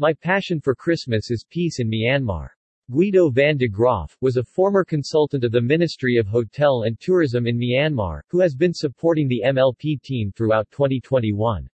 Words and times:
My 0.00 0.12
passion 0.12 0.60
for 0.60 0.74
Christmas 0.74 1.30
is 1.30 1.46
peace 1.48 1.78
in 1.78 1.88
Myanmar. 1.88 2.48
Guido 2.90 3.30
van 3.30 3.56
de 3.56 3.68
Graaf, 3.68 4.16
was 4.20 4.36
a 4.36 4.42
former 4.42 4.84
consultant 4.84 5.44
of 5.44 5.52
the 5.52 5.60
Ministry 5.60 6.16
of 6.16 6.26
Hotel 6.26 6.82
and 6.82 6.98
Tourism 6.98 7.46
in 7.46 7.56
Myanmar, 7.56 8.22
who 8.28 8.40
has 8.40 8.56
been 8.56 8.74
supporting 8.74 9.28
the 9.28 9.42
MLP 9.46 10.02
team 10.02 10.32
throughout 10.32 10.68
2021. 10.72 11.68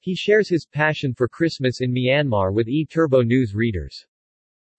He 0.00 0.14
shares 0.14 0.48
his 0.48 0.64
passion 0.64 1.12
for 1.12 1.28
Christmas 1.28 1.82
in 1.82 1.92
Myanmar 1.92 2.54
with 2.54 2.68
e-Turbo 2.68 3.20
News 3.20 3.54
readers. 3.54 4.06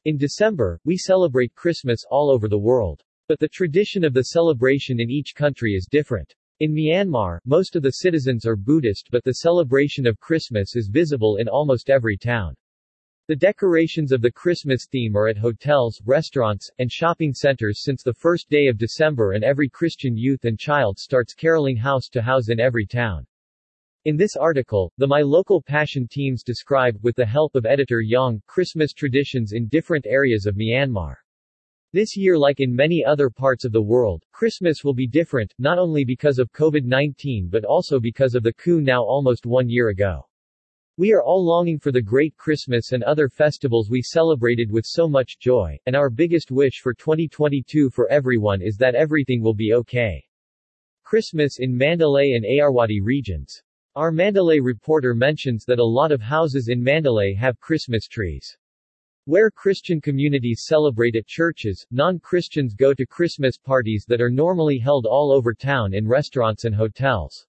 In 0.05 0.17
December, 0.17 0.79
we 0.83 0.97
celebrate 0.97 1.53
Christmas 1.53 2.03
all 2.09 2.31
over 2.31 2.47
the 2.47 2.57
world. 2.57 3.03
But 3.27 3.37
the 3.37 3.49
tradition 3.49 4.03
of 4.03 4.15
the 4.15 4.23
celebration 4.23 4.99
in 4.99 5.11
each 5.11 5.35
country 5.35 5.75
is 5.75 5.85
different. 5.85 6.33
In 6.59 6.73
Myanmar, 6.73 7.37
most 7.45 7.75
of 7.75 7.83
the 7.83 7.91
citizens 7.91 8.47
are 8.47 8.55
Buddhist 8.55 9.09
but 9.11 9.23
the 9.23 9.33
celebration 9.33 10.07
of 10.07 10.19
Christmas 10.19 10.75
is 10.75 10.87
visible 10.87 11.37
in 11.37 11.47
almost 11.47 11.91
every 11.91 12.17
town. 12.17 12.55
The 13.29 13.35
decorations 13.37 14.11
of 14.11 14.21
the 14.21 14.33
Christmas 14.33 14.85
theme 14.85 15.15
are 15.15 15.29
at 15.29 15.37
hotels, 15.37 16.01
restaurants, 16.03 16.69
and 16.79 16.91
shopping 16.91 17.33
centers 17.33 17.81
since 17.81 18.03
the 18.03 18.13
first 18.13 18.49
day 18.49 18.67
of 18.67 18.77
December 18.77 19.31
and 19.31 19.45
every 19.45 19.69
Christian 19.69 20.17
youth 20.17 20.43
and 20.43 20.59
child 20.59 20.99
starts 20.99 21.33
caroling 21.33 21.77
house 21.77 22.09
to 22.09 22.21
house 22.21 22.49
in 22.49 22.59
every 22.59 22.85
town. 22.85 23.25
In 24.03 24.17
this 24.17 24.35
article, 24.35 24.91
the 24.97 25.07
My 25.07 25.21
Local 25.21 25.61
Passion 25.61 26.05
teams 26.05 26.43
describe, 26.43 26.99
with 27.01 27.15
the 27.15 27.25
help 27.25 27.55
of 27.55 27.65
editor 27.65 28.01
Yang, 28.01 28.41
Christmas 28.45 28.91
traditions 28.91 29.53
in 29.53 29.69
different 29.69 30.05
areas 30.05 30.45
of 30.45 30.57
Myanmar. 30.57 31.15
This 31.93 32.17
year 32.17 32.37
like 32.37 32.59
in 32.59 32.75
many 32.75 33.05
other 33.05 33.29
parts 33.29 33.63
of 33.63 33.71
the 33.71 33.81
world, 33.81 34.21
Christmas 34.33 34.83
will 34.83 34.93
be 34.93 35.07
different, 35.07 35.53
not 35.57 35.79
only 35.79 36.03
because 36.03 36.39
of 36.39 36.51
COVID-19 36.51 37.49
but 37.49 37.63
also 37.63 38.01
because 38.01 38.35
of 38.35 38.43
the 38.43 38.51
coup 38.51 38.81
now 38.81 39.01
almost 39.01 39.45
one 39.45 39.69
year 39.69 39.87
ago. 39.87 40.25
We 40.95 41.11
are 41.11 41.23
all 41.23 41.43
longing 41.43 41.79
for 41.79 41.91
the 41.91 42.03
great 42.03 42.37
Christmas 42.37 42.91
and 42.91 43.01
other 43.01 43.27
festivals 43.27 43.89
we 43.89 44.03
celebrated 44.03 44.71
with 44.71 44.85
so 44.85 45.09
much 45.09 45.39
joy, 45.39 45.75
and 45.87 45.95
our 45.95 46.11
biggest 46.11 46.51
wish 46.51 46.81
for 46.83 46.93
2022 46.93 47.89
for 47.89 48.07
everyone 48.11 48.61
is 48.61 48.77
that 48.77 48.93
everything 48.93 49.41
will 49.41 49.55
be 49.55 49.73
okay. 49.73 50.23
Christmas 51.03 51.57
in 51.57 51.75
Mandalay 51.75 52.33
and 52.33 52.45
Ayeyarwady 52.45 52.99
regions. 53.01 53.59
Our 53.95 54.11
Mandalay 54.11 54.59
reporter 54.59 55.15
mentions 55.15 55.65
that 55.65 55.79
a 55.79 55.83
lot 55.83 56.11
of 56.11 56.21
houses 56.21 56.67
in 56.67 56.83
Mandalay 56.83 57.33
have 57.33 57.59
Christmas 57.59 58.07
trees. 58.07 58.55
Where 59.25 59.49
Christian 59.49 59.99
communities 59.99 60.65
celebrate 60.67 61.15
at 61.15 61.25
churches, 61.25 61.83
non-Christians 61.89 62.75
go 62.75 62.93
to 62.93 63.07
Christmas 63.07 63.57
parties 63.57 64.05
that 64.07 64.21
are 64.21 64.29
normally 64.29 64.77
held 64.77 65.07
all 65.07 65.31
over 65.31 65.55
town 65.55 65.95
in 65.95 66.07
restaurants 66.07 66.65
and 66.65 66.75
hotels. 66.75 67.47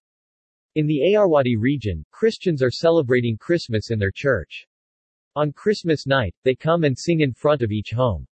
In 0.75 0.87
the 0.87 0.99
Ayeyarwady 0.99 1.55
region, 1.57 2.03
Christians 2.11 2.61
are 2.61 2.69
celebrating 2.69 3.37
Christmas 3.37 3.91
in 3.91 3.97
their 3.97 4.11
church. 4.11 4.67
On 5.37 5.53
Christmas 5.53 6.05
night, 6.05 6.35
they 6.43 6.53
come 6.53 6.83
and 6.83 6.99
sing 6.99 7.21
in 7.21 7.31
front 7.31 7.61
of 7.61 7.71
each 7.71 7.91
home. 7.91 8.27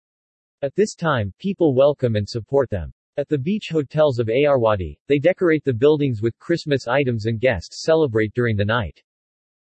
At 0.64 0.74
this 0.74 0.96
time, 0.96 1.32
people 1.38 1.76
welcome 1.76 2.16
and 2.16 2.28
support 2.28 2.72
them. 2.72 2.92
At 3.18 3.30
the 3.30 3.38
beach 3.38 3.70
hotels 3.72 4.18
of 4.18 4.26
Ayeyarwady, 4.26 4.98
they 5.08 5.20
decorate 5.20 5.64
the 5.64 5.72
buildings 5.72 6.24
with 6.24 6.40
Christmas 6.40 6.88
items 6.88 7.28
and 7.28 7.40
guests 7.40 7.84
celebrate 7.84 8.34
during 8.34 8.58
the 8.58 8.66
night. 8.66 9.04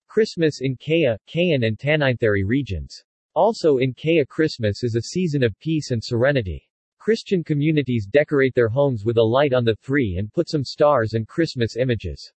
Christmas 0.08 0.62
in 0.62 0.78
Kayah, 0.78 1.18
Kayan 1.28 1.66
and 1.66 1.78
Tanintharyi 1.78 2.46
regions. 2.46 3.04
Also 3.36 3.80
in 3.80 3.94
Kayah 3.94 4.30
Christmas 4.30 4.82
is 4.82 4.96
a 4.96 5.02
season 5.02 5.44
of 5.44 5.60
peace 5.60 5.92
and 5.92 6.02
serenity. 6.02 6.70
Christian 7.00 7.44
communities 7.44 8.08
decorate 8.10 8.56
their 8.56 8.70
homes 8.70 9.04
with 9.04 9.18
a 9.18 9.22
light 9.22 9.52
on 9.52 9.66
the 9.66 9.76
three 9.76 10.16
and 10.18 10.32
put 10.32 10.50
some 10.50 10.64
stars 10.64 11.16
and 11.16 11.28
Christmas 11.28 11.76
images. 11.76 12.32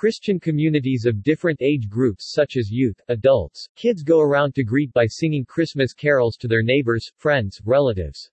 Christian 0.00 0.40
communities 0.40 1.04
of 1.04 1.22
different 1.22 1.60
age 1.60 1.86
groups 1.86 2.32
such 2.32 2.56
as 2.56 2.70
youth, 2.70 2.98
adults, 3.08 3.68
kids 3.76 4.02
go 4.02 4.22
around 4.22 4.54
to 4.54 4.64
greet 4.64 4.90
by 4.94 5.04
singing 5.06 5.44
Christmas 5.44 5.92
carols 5.92 6.38
to 6.38 6.48
their 6.48 6.62
neighbors, 6.62 7.12
friends, 7.18 7.60
relatives. 7.66 8.30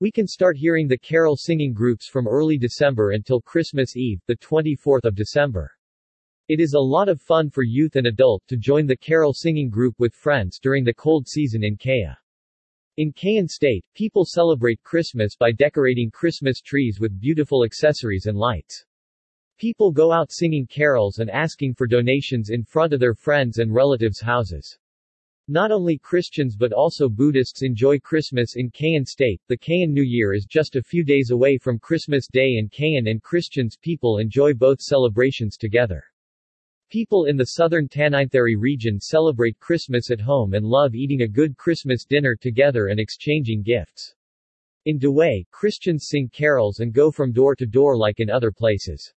We 0.00 0.10
can 0.12 0.26
start 0.26 0.58
hearing 0.58 0.86
the 0.86 0.98
carol 0.98 1.38
singing 1.38 1.72
groups 1.72 2.06
from 2.06 2.28
early 2.28 2.58
December 2.58 3.12
until 3.12 3.40
Christmas 3.40 3.96
Eve, 3.96 4.20
the 4.26 4.36
24th 4.36 5.06
of 5.06 5.14
December. 5.14 5.72
It 6.48 6.60
is 6.60 6.74
a 6.74 6.78
lot 6.78 7.08
of 7.08 7.22
fun 7.22 7.48
for 7.48 7.62
youth 7.62 7.96
and 7.96 8.06
adult 8.06 8.42
to 8.48 8.58
join 8.58 8.86
the 8.86 8.94
carol 8.94 9.32
singing 9.32 9.70
group 9.70 9.94
with 9.98 10.12
friends 10.12 10.58
during 10.58 10.84
the 10.84 10.92
cold 10.92 11.26
season 11.26 11.64
in 11.64 11.78
Kayah. 11.78 12.18
In 12.98 13.10
Kayan 13.14 13.48
State, 13.48 13.86
people 13.94 14.26
celebrate 14.26 14.82
Christmas 14.82 15.34
by 15.34 15.50
decorating 15.50 16.10
Christmas 16.10 16.60
trees 16.60 16.98
with 17.00 17.18
beautiful 17.18 17.64
accessories 17.64 18.26
and 18.26 18.36
lights. 18.36 18.84
People 19.60 19.92
go 19.92 20.10
out 20.10 20.32
singing 20.32 20.66
carols 20.66 21.18
and 21.18 21.28
asking 21.28 21.74
for 21.74 21.86
donations 21.86 22.48
in 22.48 22.64
front 22.64 22.94
of 22.94 22.98
their 22.98 23.12
friends 23.12 23.58
and 23.58 23.74
relatives' 23.74 24.18
houses. 24.18 24.78
Not 25.48 25.70
only 25.70 25.98
Christians 25.98 26.56
but 26.56 26.72
also 26.72 27.10
Buddhists 27.10 27.60
enjoy 27.60 27.98
Christmas 27.98 28.56
in 28.56 28.70
Kayan 28.70 29.04
state. 29.04 29.38
The 29.48 29.58
Kayan 29.58 29.92
New 29.92 30.02
Year 30.02 30.32
is 30.32 30.46
just 30.46 30.76
a 30.76 30.82
few 30.82 31.04
days 31.04 31.30
away 31.30 31.58
from 31.58 31.78
Christmas 31.78 32.26
Day 32.26 32.56
in 32.56 32.70
Kayan 32.70 33.08
and 33.08 33.22
Christians 33.22 33.76
people 33.76 34.16
enjoy 34.16 34.54
both 34.54 34.80
celebrations 34.80 35.58
together. 35.58 36.04
People 36.88 37.26
in 37.26 37.36
the 37.36 37.48
southern 37.48 37.86
Tanintharyi 37.86 38.56
region 38.58 38.98
celebrate 38.98 39.58
Christmas 39.58 40.10
at 40.10 40.22
home 40.22 40.54
and 40.54 40.64
love 40.64 40.94
eating 40.94 41.20
a 41.20 41.28
good 41.28 41.54
Christmas 41.58 42.06
dinner 42.06 42.34
together 42.34 42.86
and 42.86 42.98
exchanging 42.98 43.62
gifts. 43.62 44.14
In 44.86 44.98
Dawei, 44.98 45.44
Christians 45.50 46.06
sing 46.08 46.30
carols 46.32 46.78
and 46.80 46.94
go 46.94 47.10
from 47.10 47.30
door 47.30 47.54
to 47.56 47.66
door 47.66 47.98
like 47.98 48.20
in 48.20 48.30
other 48.30 48.50
places. 48.50 49.12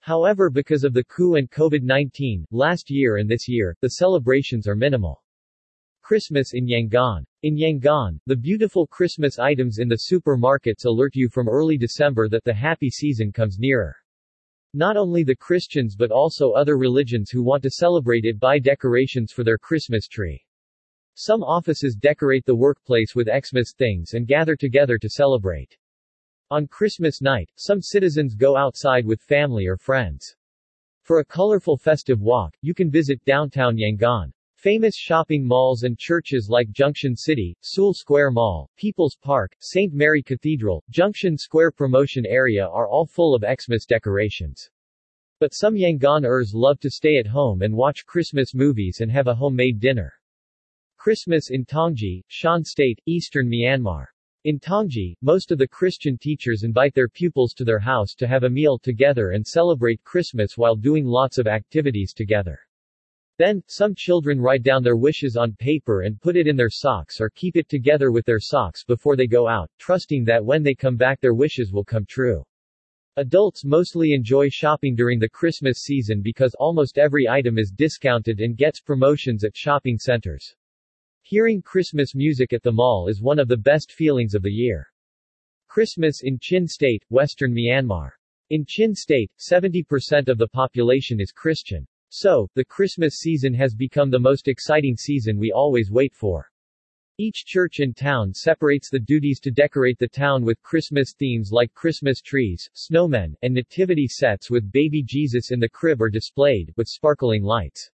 However 0.00 0.48
because 0.48 0.82
of 0.82 0.94
the 0.94 1.04
coup 1.04 1.34
and 1.34 1.50
COVID-19, 1.50 2.44
last 2.50 2.90
year 2.90 3.18
and 3.18 3.30
this 3.30 3.46
year, 3.46 3.76
the 3.80 3.90
celebrations 3.90 4.66
are 4.66 4.74
minimal. 4.74 5.22
Christmas 6.00 6.54
in 6.54 6.66
Yangon. 6.66 7.24
In 7.42 7.54
Yangon, 7.54 8.18
the 8.26 8.34
beautiful 8.34 8.86
Christmas 8.86 9.38
items 9.38 9.78
in 9.78 9.88
the 9.88 10.08
supermarkets 10.10 10.86
alert 10.86 11.14
you 11.14 11.28
from 11.28 11.48
early 11.48 11.76
December 11.76 12.28
that 12.30 12.44
the 12.44 12.52
happy 12.52 12.88
season 12.90 13.30
comes 13.30 13.58
nearer. 13.58 13.94
Not 14.72 14.96
only 14.96 15.22
the 15.22 15.36
Christians 15.36 15.96
but 15.96 16.10
also 16.10 16.52
other 16.52 16.78
religions 16.78 17.30
who 17.30 17.42
want 17.42 17.62
to 17.64 17.70
celebrate 17.70 18.24
it 18.24 18.40
buy 18.40 18.58
decorations 18.58 19.32
for 19.32 19.44
their 19.44 19.58
Christmas 19.58 20.08
tree. 20.08 20.44
Some 21.14 21.42
offices 21.42 21.94
decorate 21.94 22.46
the 22.46 22.56
workplace 22.56 23.14
with 23.14 23.28
Xmas 23.28 23.74
things 23.76 24.14
and 24.14 24.26
gather 24.26 24.56
together 24.56 24.96
to 24.96 25.08
celebrate. 25.10 25.76
On 26.52 26.66
Christmas 26.66 27.22
night, 27.22 27.48
some 27.54 27.80
citizens 27.80 28.34
go 28.34 28.56
outside 28.56 29.06
with 29.06 29.22
family 29.22 29.66
or 29.66 29.76
friends. 29.76 30.34
For 31.02 31.20
a 31.20 31.24
colorful 31.24 31.76
festive 31.76 32.20
walk, 32.20 32.56
you 32.60 32.74
can 32.74 32.90
visit 32.90 33.24
downtown 33.24 33.76
Yangon. 33.76 34.32
Famous 34.56 34.96
shopping 34.96 35.46
malls 35.46 35.84
and 35.84 35.96
churches 35.96 36.48
like 36.50 36.72
Junction 36.72 37.14
City, 37.14 37.56
Sule 37.62 37.94
Square 37.94 38.32
Mall, 38.32 38.68
People's 38.76 39.16
Park, 39.22 39.54
St. 39.60 39.92
Mary 39.94 40.24
Cathedral, 40.24 40.82
Junction 40.90 41.38
Square 41.38 41.70
Promotion 41.70 42.26
Area 42.26 42.66
are 42.66 42.88
all 42.88 43.06
full 43.06 43.32
of 43.32 43.44
Xmas 43.44 43.86
decorations. 43.86 44.68
But 45.38 45.54
some 45.54 45.76
Yangoners 45.76 46.52
love 46.52 46.80
to 46.80 46.90
stay 46.90 47.18
at 47.18 47.28
home 47.28 47.62
and 47.62 47.76
watch 47.76 48.04
Christmas 48.04 48.56
movies 48.56 48.98
and 49.00 49.10
have 49.12 49.28
a 49.28 49.34
homemade 49.36 49.78
dinner. 49.78 50.12
Christmas 50.96 51.50
in 51.50 51.64
Taunggyi, 51.64 52.24
Shan 52.26 52.64
State, 52.64 53.00
Eastern 53.06 53.48
Myanmar. 53.48 54.06
In 54.44 54.58
Taunggyi, 54.58 55.14
most 55.20 55.50
of 55.52 55.58
the 55.58 55.68
Christian 55.68 56.16
teachers 56.16 56.62
invite 56.62 56.94
their 56.94 57.10
pupils 57.10 57.52
to 57.52 57.62
their 57.62 57.78
house 57.78 58.14
to 58.14 58.26
have 58.26 58.44
a 58.44 58.48
meal 58.48 58.78
together 58.78 59.32
and 59.32 59.46
celebrate 59.46 60.02
Christmas 60.02 60.56
while 60.56 60.74
doing 60.74 61.04
lots 61.04 61.36
of 61.36 61.46
activities 61.46 62.14
together. 62.14 62.58
Then, 63.36 63.62
some 63.66 63.94
children 63.94 64.40
write 64.40 64.62
down 64.62 64.82
their 64.82 64.96
wishes 64.96 65.36
on 65.36 65.52
paper 65.58 66.02
and 66.02 66.18
put 66.18 66.36
it 66.36 66.46
in 66.46 66.56
their 66.56 66.70
socks 66.70 67.20
or 67.20 67.28
keep 67.28 67.54
it 67.54 67.68
together 67.68 68.12
with 68.12 68.24
their 68.24 68.40
socks 68.40 68.82
before 68.82 69.14
they 69.14 69.26
go 69.26 69.46
out, 69.46 69.70
trusting 69.78 70.24
that 70.24 70.42
when 70.42 70.62
they 70.62 70.74
come 70.74 70.96
back 70.96 71.20
their 71.20 71.34
wishes 71.34 71.70
will 71.70 71.84
come 71.84 72.06
true. 72.06 72.42
Adults 73.16 73.62
mostly 73.66 74.14
enjoy 74.14 74.48
shopping 74.48 74.96
during 74.96 75.18
the 75.18 75.28
Christmas 75.28 75.80
season 75.80 76.22
because 76.22 76.54
almost 76.54 76.96
every 76.96 77.28
item 77.28 77.58
is 77.58 77.70
discounted 77.70 78.40
and 78.40 78.56
gets 78.56 78.80
promotions 78.80 79.44
at 79.44 79.54
shopping 79.54 79.98
centers. 79.98 80.56
Hearing 81.30 81.62
Christmas 81.62 82.12
music 82.16 82.52
at 82.52 82.64
the 82.64 82.72
mall 82.72 83.06
is 83.06 83.22
one 83.22 83.38
of 83.38 83.46
the 83.46 83.56
best 83.56 83.92
feelings 83.92 84.34
of 84.34 84.42
the 84.42 84.50
year. 84.50 84.88
Christmas 85.68 86.22
in 86.24 86.40
Chin 86.40 86.66
State, 86.66 87.04
Western 87.08 87.54
Myanmar. 87.54 88.10
In 88.48 88.64
Chin 88.66 88.96
State, 88.96 89.30
70% 89.38 90.26
of 90.26 90.38
the 90.38 90.48
population 90.48 91.20
is 91.20 91.30
Christian. 91.30 91.86
So, 92.08 92.48
the 92.56 92.64
Christmas 92.64 93.18
season 93.18 93.54
has 93.54 93.76
become 93.76 94.10
the 94.10 94.18
most 94.18 94.48
exciting 94.48 94.96
season 94.96 95.38
we 95.38 95.52
always 95.52 95.88
wait 95.88 96.12
for. 96.16 96.50
Each 97.16 97.44
church 97.46 97.78
in 97.78 97.94
town 97.94 98.34
separates 98.34 98.90
the 98.90 98.98
duties 98.98 99.38
to 99.44 99.52
decorate 99.52 100.00
the 100.00 100.08
town 100.08 100.44
with 100.44 100.60
Christmas 100.62 101.14
themes 101.16 101.50
like 101.52 101.72
Christmas 101.74 102.20
trees, 102.20 102.68
snowmen, 102.74 103.34
and 103.42 103.54
nativity 103.54 104.08
sets 104.08 104.50
with 104.50 104.72
baby 104.72 105.04
Jesus 105.04 105.52
in 105.52 105.60
the 105.60 105.68
crib 105.68 106.02
are 106.02 106.10
displayed, 106.10 106.74
with 106.76 106.88
sparkling 106.88 107.44
lights. 107.44 107.88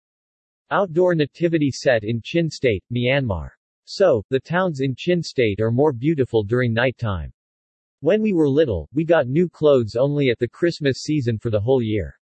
Outdoor 0.74 1.14
nativity 1.14 1.70
set 1.70 2.04
in 2.04 2.20
Chin 2.24 2.50
State, 2.50 2.84
Myanmar. 2.92 3.52
So, 3.86 4.24
the 4.32 4.40
towns 4.40 4.80
in 4.80 4.96
Chin 4.98 5.22
State 5.22 5.60
are 5.62 5.70
more 5.70 5.94
beautiful 5.94 6.44
during 6.44 6.74
nighttime. 6.74 7.32
When 8.00 8.24
we 8.24 8.34
were 8.34 8.50
little, 8.50 8.90
we 8.92 9.06
got 9.06 9.28
new 9.28 9.48
clothes 9.48 9.96
only 9.96 10.32
at 10.32 10.40
the 10.40 10.48
Christmas 10.48 11.04
season 11.04 11.38
for 11.38 11.52
the 11.52 11.60
whole 11.60 11.84
year. 11.84 12.16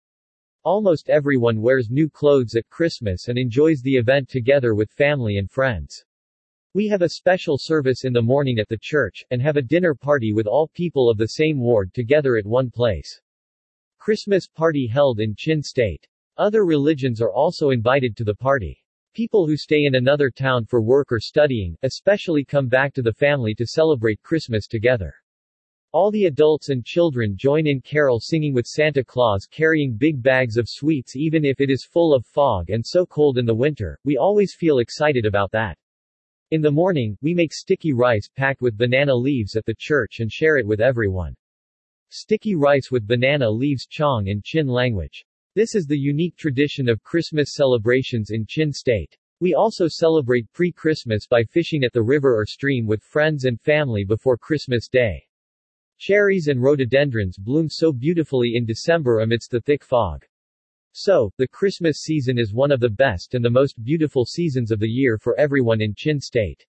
Almost 0.64 1.10
everyone 1.10 1.62
wears 1.62 1.90
new 1.90 2.10
clothes 2.10 2.56
at 2.56 2.68
Christmas 2.70 3.28
and 3.28 3.38
enjoys 3.38 3.82
the 3.82 3.94
event 3.94 4.28
together 4.28 4.74
with 4.74 4.90
family 4.90 5.36
and 5.36 5.48
friends. 5.48 6.04
We 6.74 6.88
have 6.88 7.02
a 7.02 7.10
special 7.10 7.56
service 7.56 8.04
in 8.04 8.12
the 8.12 8.20
morning 8.20 8.58
at 8.58 8.68
the 8.68 8.78
church, 8.82 9.24
and 9.30 9.40
have 9.40 9.58
a 9.58 9.62
dinner 9.62 9.94
party 9.94 10.32
with 10.32 10.48
all 10.48 10.66
people 10.74 11.08
of 11.08 11.18
the 11.18 11.38
same 11.38 11.60
ward 11.60 11.94
together 11.94 12.36
at 12.36 12.46
one 12.46 12.72
place. 12.72 13.20
Christmas 13.98 14.48
party 14.48 14.88
held 14.88 15.20
in 15.20 15.36
Chin 15.36 15.62
State. 15.62 16.04
Other 16.40 16.64
religions 16.64 17.20
are 17.20 17.30
also 17.30 17.68
invited 17.68 18.16
to 18.16 18.24
the 18.24 18.34
party. 18.34 18.82
People 19.12 19.46
who 19.46 19.58
stay 19.58 19.84
in 19.84 19.96
another 19.96 20.30
town 20.30 20.64
for 20.64 20.80
work 20.80 21.12
or 21.12 21.20
studying, 21.20 21.76
especially 21.82 22.46
come 22.46 22.66
back 22.66 22.94
to 22.94 23.02
the 23.02 23.12
family 23.12 23.54
to 23.56 23.66
celebrate 23.66 24.22
Christmas 24.22 24.66
together. 24.66 25.14
All 25.92 26.10
the 26.10 26.24
adults 26.24 26.70
and 26.70 26.82
children 26.82 27.36
join 27.36 27.66
in 27.66 27.82
carol 27.82 28.20
singing 28.20 28.54
with 28.54 28.64
Santa 28.64 29.04
Claus 29.04 29.44
carrying 29.50 29.98
big 29.98 30.22
bags 30.22 30.56
of 30.56 30.66
sweets 30.66 31.14
even 31.14 31.44
if 31.44 31.60
it 31.60 31.68
is 31.68 31.84
full 31.84 32.14
of 32.14 32.24
fog 32.24 32.70
and 32.70 32.82
so 32.86 33.04
cold 33.04 33.36
in 33.36 33.44
the 33.44 33.54
winter, 33.54 34.00
we 34.06 34.16
always 34.16 34.54
feel 34.54 34.78
excited 34.78 35.26
about 35.26 35.50
that. 35.50 35.76
In 36.52 36.62
the 36.62 36.70
morning, 36.70 37.18
we 37.20 37.34
make 37.34 37.52
sticky 37.52 37.92
rice 37.92 38.30
packed 38.34 38.62
with 38.62 38.78
banana 38.78 39.14
leaves 39.14 39.56
at 39.56 39.66
the 39.66 39.76
church 39.78 40.20
and 40.20 40.32
share 40.32 40.56
it 40.56 40.66
with 40.66 40.80
everyone. 40.80 41.36
Sticky 42.08 42.54
rice 42.54 42.90
with 42.90 43.06
banana 43.06 43.50
leaves 43.50 43.86
chong 43.86 44.28
in 44.28 44.40
Chin 44.42 44.66
language. 44.66 45.26
This 45.56 45.74
is 45.74 45.86
the 45.86 45.98
unique 45.98 46.36
tradition 46.36 46.88
of 46.88 47.02
Christmas 47.02 47.54
celebrations 47.54 48.30
in 48.30 48.46
Chin 48.46 48.72
State. 48.72 49.18
We 49.40 49.52
also 49.52 49.88
celebrate 49.88 50.52
pre-Christmas 50.52 51.26
by 51.26 51.42
fishing 51.42 51.82
at 51.82 51.92
the 51.92 52.04
river 52.04 52.36
or 52.36 52.46
stream 52.46 52.86
with 52.86 53.02
friends 53.02 53.46
and 53.46 53.60
family 53.60 54.04
before 54.04 54.38
Christmas 54.38 54.86
Day. 54.86 55.26
Cherries 55.98 56.46
and 56.46 56.62
rhododendrons 56.62 57.36
bloom 57.36 57.68
so 57.68 57.92
beautifully 57.92 58.52
in 58.54 58.64
December 58.64 59.22
amidst 59.22 59.50
the 59.50 59.60
thick 59.62 59.82
fog. 59.82 60.24
So, 60.92 61.32
the 61.36 61.48
Christmas 61.48 61.98
season 61.98 62.38
is 62.38 62.54
one 62.54 62.70
of 62.70 62.78
the 62.78 62.88
best 62.88 63.34
and 63.34 63.44
the 63.44 63.50
most 63.50 63.82
beautiful 63.82 64.24
seasons 64.24 64.70
of 64.70 64.78
the 64.78 64.88
year 64.88 65.18
for 65.18 65.36
everyone 65.36 65.80
in 65.80 65.94
Chin 65.96 66.20
State. 66.20 66.64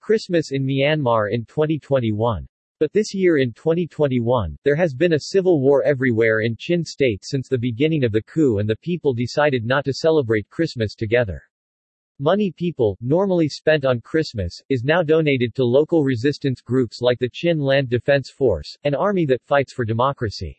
Christmas 0.00 0.50
in 0.50 0.66
Myanmar 0.66 1.30
in 1.30 1.44
2021 1.44 2.48
but 2.80 2.94
this 2.94 3.12
year 3.12 3.36
in 3.36 3.52
2021, 3.52 4.56
there 4.64 4.74
has 4.74 4.94
been 4.94 5.12
a 5.12 5.20
civil 5.20 5.60
war 5.60 5.82
everywhere 5.84 6.40
in 6.40 6.56
Chin 6.58 6.82
State 6.82 7.22
since 7.22 7.46
the 7.46 7.58
beginning 7.58 8.04
of 8.04 8.10
the 8.10 8.22
coup 8.22 8.56
and 8.56 8.66
the 8.66 8.76
people 8.76 9.12
decided 9.12 9.66
not 9.66 9.84
to 9.84 9.92
celebrate 9.92 10.48
Christmas 10.48 10.94
together. 10.94 11.42
Money 12.18 12.50
people, 12.50 12.96
normally 13.02 13.50
spent 13.50 13.84
on 13.84 14.00
Christmas, 14.00 14.62
is 14.70 14.82
now 14.82 15.02
donated 15.02 15.54
to 15.54 15.64
local 15.64 16.04
resistance 16.04 16.62
groups 16.62 17.02
like 17.02 17.18
the 17.18 17.28
Chin 17.30 17.58
Land 17.58 17.90
Defense 17.90 18.30
Force, 18.30 18.74
an 18.84 18.94
army 18.94 19.26
that 19.26 19.42
fights 19.42 19.74
for 19.74 19.84
democracy. 19.84 20.58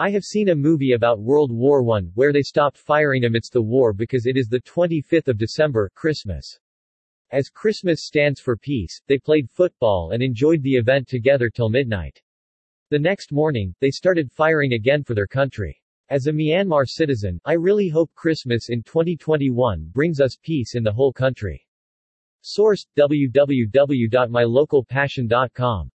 I 0.00 0.10
have 0.10 0.24
seen 0.24 0.48
a 0.48 0.56
movie 0.56 0.94
about 0.94 1.20
World 1.20 1.52
War 1.52 1.88
I, 1.96 2.02
where 2.14 2.32
they 2.32 2.42
stopped 2.42 2.78
firing 2.78 3.26
amidst 3.26 3.52
the 3.52 3.62
war 3.62 3.92
because 3.92 4.26
it 4.26 4.36
is 4.36 4.48
the 4.48 4.60
25th 4.62 5.28
of 5.28 5.38
December, 5.38 5.88
Christmas. 5.94 6.58
As 7.30 7.50
Christmas 7.50 8.04
stands 8.04 8.40
for 8.40 8.56
peace, 8.56 9.02
they 9.06 9.18
played 9.18 9.50
football 9.50 10.12
and 10.12 10.22
enjoyed 10.22 10.62
the 10.62 10.76
event 10.76 11.06
together 11.06 11.50
till 11.50 11.68
midnight. 11.68 12.22
The 12.90 12.98
next 12.98 13.32
morning, 13.32 13.74
they 13.80 13.90
started 13.90 14.32
firing 14.32 14.72
again 14.72 15.04
for 15.04 15.14
their 15.14 15.26
country. 15.26 15.78
As 16.08 16.26
a 16.26 16.32
Myanmar 16.32 16.88
citizen, 16.88 17.38
I 17.44 17.52
really 17.52 17.90
hope 17.90 18.10
Christmas 18.14 18.70
in 18.70 18.82
2021 18.82 19.90
brings 19.92 20.22
us 20.22 20.38
peace 20.42 20.74
in 20.74 20.82
the 20.82 20.92
whole 20.92 21.12
country. 21.12 21.66
Source, 22.40 22.86
www.mylocalpassion.com 22.96 25.90